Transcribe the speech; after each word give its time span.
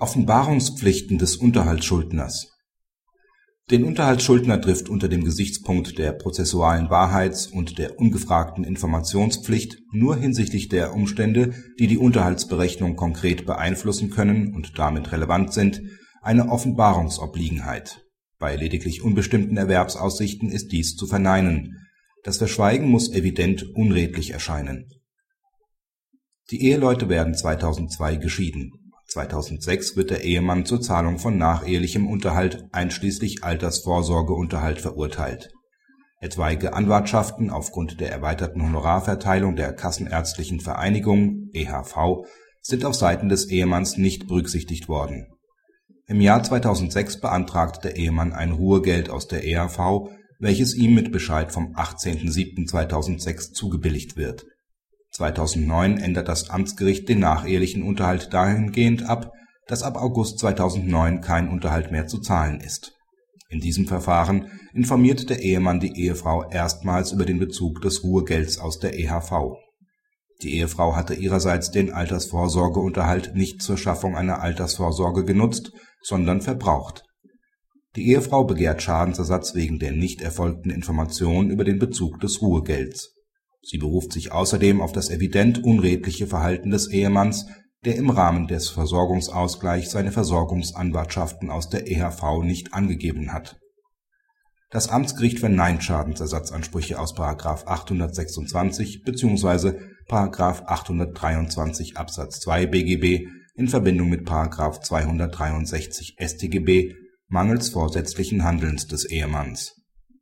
Offenbarungspflichten 0.00 1.18
des 1.18 1.34
Unterhaltsschuldners 1.38 2.52
Den 3.68 3.82
Unterhaltsschuldner 3.82 4.60
trifft 4.60 4.88
unter 4.88 5.08
dem 5.08 5.24
Gesichtspunkt 5.24 5.98
der 5.98 6.12
prozessualen 6.12 6.88
Wahrheits 6.88 7.48
und 7.48 7.78
der 7.78 7.98
ungefragten 7.98 8.62
Informationspflicht 8.62 9.78
nur 9.90 10.14
hinsichtlich 10.14 10.68
der 10.68 10.94
Umstände, 10.94 11.52
die 11.80 11.88
die 11.88 11.98
Unterhaltsberechnung 11.98 12.94
konkret 12.94 13.44
beeinflussen 13.44 14.10
können 14.10 14.54
und 14.54 14.78
damit 14.78 15.10
relevant 15.10 15.52
sind, 15.52 15.82
eine 16.22 16.48
Offenbarungsobliegenheit. 16.48 18.06
Bei 18.38 18.54
lediglich 18.54 19.02
unbestimmten 19.02 19.56
Erwerbsaussichten 19.56 20.48
ist 20.48 20.70
dies 20.70 20.94
zu 20.94 21.08
verneinen. 21.08 21.88
Das 22.22 22.38
Verschweigen 22.38 22.88
muss 22.88 23.12
evident 23.12 23.74
unredlich 23.74 24.30
erscheinen. 24.30 24.92
Die 26.52 26.62
Eheleute 26.62 27.08
werden 27.08 27.34
2002 27.34 28.14
geschieden 28.14 28.70
2006 29.18 29.96
wird 29.96 30.10
der 30.10 30.22
Ehemann 30.22 30.64
zur 30.64 30.80
Zahlung 30.80 31.18
von 31.18 31.36
nachehelichem 31.36 32.06
Unterhalt 32.06 32.68
einschließlich 32.70 33.42
Altersvorsorgeunterhalt 33.42 34.80
verurteilt. 34.80 35.50
Etwaige 36.20 36.72
Anwartschaften 36.72 37.50
aufgrund 37.50 38.00
der 38.00 38.12
erweiterten 38.12 38.62
Honorarverteilung 38.62 39.56
der 39.56 39.72
Kassenärztlichen 39.72 40.60
Vereinigung 40.60 41.48
(EHV) 41.52 42.26
sind 42.60 42.84
auf 42.84 42.94
Seiten 42.94 43.28
des 43.28 43.46
Ehemanns 43.46 43.96
nicht 43.96 44.28
berücksichtigt 44.28 44.88
worden. 44.88 45.26
Im 46.06 46.20
Jahr 46.20 46.44
2006 46.44 47.20
beantragt 47.20 47.82
der 47.82 47.96
Ehemann 47.96 48.32
ein 48.32 48.52
Ruhegeld 48.52 49.10
aus 49.10 49.26
der 49.26 49.44
EHV, 49.44 50.10
welches 50.38 50.76
ihm 50.76 50.94
mit 50.94 51.10
Bescheid 51.10 51.50
vom 51.50 51.74
18.07.2006 51.74 53.52
zugebilligt 53.52 54.16
wird 54.16 54.46
2009 55.18 55.98
ändert 55.98 56.28
das 56.28 56.48
Amtsgericht 56.48 57.08
den 57.08 57.18
nachehelichen 57.18 57.82
Unterhalt 57.82 58.32
dahingehend 58.32 59.02
ab, 59.02 59.32
dass 59.66 59.82
ab 59.82 59.96
August 59.96 60.38
2009 60.38 61.20
kein 61.22 61.48
Unterhalt 61.48 61.90
mehr 61.90 62.06
zu 62.06 62.18
zahlen 62.18 62.60
ist. 62.60 62.92
In 63.50 63.58
diesem 63.58 63.88
Verfahren 63.88 64.48
informiert 64.72 65.28
der 65.28 65.42
Ehemann 65.42 65.80
die 65.80 66.00
Ehefrau 66.00 66.48
erstmals 66.48 67.10
über 67.10 67.24
den 67.24 67.40
Bezug 67.40 67.82
des 67.82 68.04
Ruhegelds 68.04 68.58
aus 68.58 68.78
der 68.78 68.96
EHV. 68.96 69.56
Die 70.42 70.54
Ehefrau 70.54 70.94
hatte 70.94 71.14
ihrerseits 71.14 71.72
den 71.72 71.92
Altersvorsorgeunterhalt 71.92 73.34
nicht 73.34 73.60
zur 73.60 73.76
Schaffung 73.76 74.16
einer 74.16 74.40
Altersvorsorge 74.40 75.24
genutzt, 75.24 75.72
sondern 76.00 76.42
verbraucht. 76.42 77.02
Die 77.96 78.08
Ehefrau 78.12 78.44
begehrt 78.44 78.82
Schadensersatz 78.82 79.56
wegen 79.56 79.80
der 79.80 79.90
nicht 79.90 80.20
erfolgten 80.20 80.70
Information 80.70 81.50
über 81.50 81.64
den 81.64 81.80
Bezug 81.80 82.20
des 82.20 82.40
Ruhegelds 82.40 83.17
Sie 83.68 83.76
beruft 83.76 84.14
sich 84.14 84.32
außerdem 84.32 84.80
auf 84.80 84.92
das 84.92 85.10
evident 85.10 85.62
unredliche 85.62 86.26
Verhalten 86.26 86.70
des 86.70 86.88
Ehemanns, 86.90 87.44
der 87.84 87.96
im 87.96 88.08
Rahmen 88.08 88.46
des 88.48 88.70
Versorgungsausgleichs 88.70 89.90
seine 89.90 90.10
Versorgungsanwartschaften 90.10 91.50
aus 91.50 91.68
der 91.68 91.86
EHV 91.86 92.42
nicht 92.42 92.72
angegeben 92.72 93.30
hat. 93.34 93.58
Das 94.70 94.88
Amtsgericht 94.88 95.38
verneint 95.38 95.84
Schadensersatzansprüche 95.84 96.98
aus§ 96.98 97.14
826 97.66 99.02
bzw.§ 99.04 99.72
823 100.64 101.98
Absatz 101.98 102.40
2 102.40 102.66
BGB 102.66 103.28
in 103.54 103.68
Verbindung 103.68 104.08
mit§ 104.08 104.26
263 104.80 106.16
StGB 106.18 106.94
mangels 107.28 107.68
vorsätzlichen 107.68 108.44
Handelns 108.44 108.86
des 108.86 109.04
Ehemanns. 109.04 109.74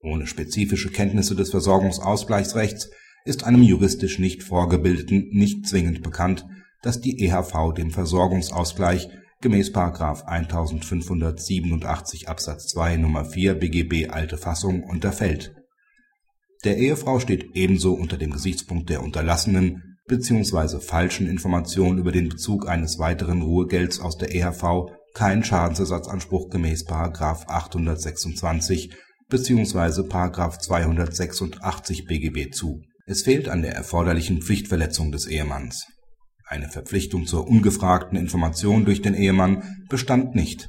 Ohne 0.00 0.26
spezifische 0.26 0.90
Kenntnisse 0.90 1.36
des 1.36 1.50
Versorgungsausgleichsrechts 1.50 2.90
ist 3.24 3.44
einem 3.44 3.62
juristisch 3.62 4.18
nicht 4.18 4.42
Vorgebildeten 4.42 5.28
nicht 5.32 5.66
zwingend 5.66 6.02
bekannt, 6.02 6.46
dass 6.82 7.00
die 7.00 7.24
EHV 7.24 7.72
dem 7.76 7.90
Versorgungsausgleich 7.90 9.08
gemäß§ 9.40 9.72
1587 10.24 12.28
Absatz 12.28 12.66
2 12.68 12.94
Nr. 12.94 13.24
4 13.24 13.54
BGB 13.54 14.10
alte 14.10 14.36
Fassung 14.36 14.82
unterfällt. 14.82 15.54
Der 16.64 16.78
Ehefrau 16.78 17.20
steht 17.20 17.54
ebenso 17.54 17.94
unter 17.94 18.16
dem 18.16 18.32
Gesichtspunkt 18.32 18.90
der 18.90 19.02
unterlassenen 19.02 19.96
bzw. 20.08 20.80
falschen 20.80 21.28
Information 21.28 21.98
über 21.98 22.10
den 22.10 22.28
Bezug 22.28 22.68
eines 22.68 22.98
weiteren 22.98 23.42
Ruhegelds 23.42 24.00
aus 24.00 24.18
der 24.18 24.34
EHV 24.34 24.90
kein 25.14 25.44
Schadensersatzanspruch 25.44 26.50
gemäß§ 26.50 26.86
826 27.48 28.90
bzw.§ 29.28 30.02
286 30.58 32.06
BGB 32.06 32.52
zu 32.52 32.82
es 33.08 33.22
fehlt 33.22 33.48
an 33.48 33.62
der 33.62 33.74
erforderlichen 33.74 34.42
Pflichtverletzung 34.42 35.12
des 35.12 35.26
Ehemanns. 35.26 35.86
Eine 36.46 36.68
Verpflichtung 36.68 37.26
zur 37.26 37.48
ungefragten 37.48 38.18
Information 38.18 38.84
durch 38.84 39.00
den 39.00 39.14
Ehemann 39.14 39.62
bestand 39.88 40.34
nicht. 40.34 40.68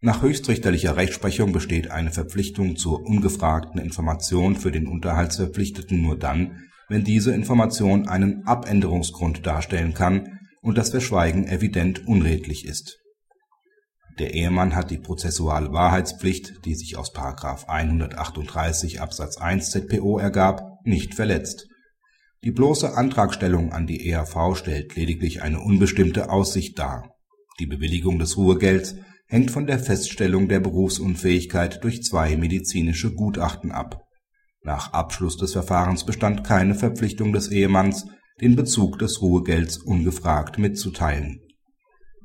Nach 0.00 0.22
höchstrichterlicher 0.22 0.96
Rechtsprechung 0.96 1.52
besteht 1.52 1.90
eine 1.90 2.12
Verpflichtung 2.12 2.76
zur 2.76 3.04
ungefragten 3.04 3.80
Information 3.80 4.54
für 4.54 4.70
den 4.70 4.86
Unterhaltsverpflichteten 4.86 6.00
nur 6.00 6.16
dann, 6.16 6.62
wenn 6.88 7.02
diese 7.02 7.34
Information 7.34 8.06
einen 8.06 8.46
Abänderungsgrund 8.46 9.44
darstellen 9.44 9.94
kann 9.94 10.38
und 10.62 10.78
das 10.78 10.90
Verschweigen 10.90 11.48
evident 11.48 12.06
unredlich 12.06 12.66
ist. 12.66 12.98
Der 14.20 14.32
Ehemann 14.34 14.76
hat 14.76 14.92
die 14.92 14.98
prozessuale 14.98 15.72
Wahrheitspflicht, 15.72 16.64
die 16.64 16.76
sich 16.76 16.96
aus§ 16.96 17.12
138 17.66 19.00
Absatz 19.00 19.38
1 19.38 19.70
ZPO 19.70 20.18
ergab 20.20 20.73
nicht 20.86 21.14
verletzt. 21.14 21.66
Die 22.44 22.52
bloße 22.52 22.94
Antragstellung 22.94 23.72
an 23.72 23.86
die 23.86 24.06
ERV 24.06 24.54
stellt 24.54 24.96
lediglich 24.96 25.40
eine 25.40 25.60
unbestimmte 25.60 26.28
Aussicht 26.28 26.78
dar. 26.78 27.14
Die 27.58 27.64
Bewilligung 27.64 28.18
des 28.18 28.36
Ruhegelds 28.36 28.96
hängt 29.26 29.50
von 29.50 29.66
der 29.66 29.78
Feststellung 29.78 30.46
der 30.48 30.60
Berufsunfähigkeit 30.60 31.82
durch 31.82 32.02
zwei 32.02 32.36
medizinische 32.36 33.14
Gutachten 33.14 33.72
ab. 33.72 34.02
Nach 34.60 34.92
Abschluss 34.92 35.38
des 35.38 35.52
Verfahrens 35.52 36.04
bestand 36.04 36.44
keine 36.44 36.74
Verpflichtung 36.74 37.32
des 37.32 37.48
Ehemanns, 37.50 38.04
den 38.42 38.56
Bezug 38.56 38.98
des 38.98 39.22
Ruhegelds 39.22 39.78
ungefragt 39.78 40.58
mitzuteilen. 40.58 41.40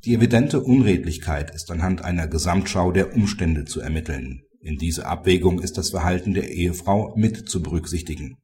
Die 0.03 0.15
evidente 0.15 0.59
Unredlichkeit 0.59 1.55
ist 1.55 1.71
anhand 1.71 2.03
einer 2.03 2.27
Gesamtschau 2.27 2.91
der 2.91 3.15
Umstände 3.15 3.63
zu 3.63 3.79
ermitteln. 3.79 4.41
In 4.59 4.75
diese 4.75 5.05
Abwägung 5.05 5.61
ist 5.61 5.77
das 5.77 5.91
Verhalten 5.91 6.33
der 6.33 6.49
Ehefrau 6.49 7.13
mit 7.15 7.47
zu 7.47 7.61
berücksichtigen 7.61 8.35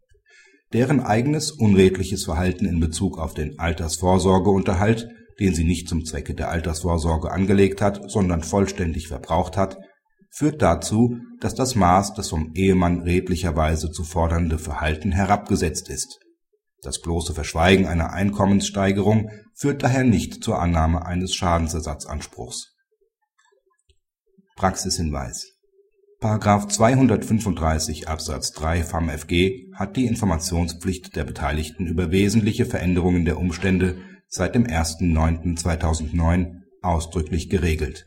deren 0.74 1.00
eigenes 1.00 1.52
unredliches 1.52 2.26
Verhalten 2.26 2.66
in 2.66 2.80
Bezug 2.80 3.18
auf 3.18 3.34
den 3.34 3.60
Altersvorsorgeunterhalt, 3.60 5.08
den 5.40 5.54
sie 5.54 5.64
nicht 5.64 5.88
zum 5.88 6.06
Zwecke 6.06 6.34
der 6.34 6.50
Altersvorsorge 6.50 7.32
angelegt 7.32 7.82
hat, 7.82 8.10
sondern 8.10 8.44
vollständig 8.44 9.08
verbraucht 9.08 9.58
hat, 9.58 9.78
führt 10.32 10.62
dazu, 10.62 11.18
dass 11.40 11.56
das 11.56 11.76
Maß 11.76 12.14
des 12.14 12.30
vom 12.30 12.52
Ehemann 12.54 13.02
redlicherweise 13.02 13.92
zu 13.92 14.04
fordernde 14.04 14.58
Verhalten 14.58 15.12
herabgesetzt 15.12 15.90
ist. 15.90 16.20
Das 16.82 17.02
bloße 17.02 17.34
Verschweigen 17.34 17.88
einer 17.88 18.12
Einkommenssteigerung 18.12 19.30
führt 19.56 19.84
daher 19.84 20.04
nicht 20.04 20.44
zur 20.44 20.60
Annahme 20.60 21.06
eines 21.06 21.34
Schadensersatzanspruchs. 21.34 22.76
Praxishinweis§ 24.56 25.46
235 26.22 28.08
Absatz 28.08 28.52
3 28.54 28.84
FamFG 28.84 29.72
hat 29.74 29.96
die 29.96 30.06
Informationspflicht 30.06 31.16
der 31.16 31.24
Beteiligten 31.24 31.88
über 31.88 32.12
wesentliche 32.12 32.66
Veränderungen 32.66 33.26
der 33.26 33.38
Umstände 33.38 33.98
seit 34.28 34.56
dem 34.56 34.66
1.9.2009 34.66 36.62
ausdrücklich 36.82 37.50
geregelt 37.50 38.06